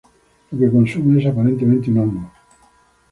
[0.49, 2.31] Lo que consume es aparentemente un hongo.